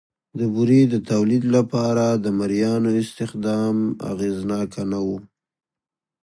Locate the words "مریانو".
2.39-2.89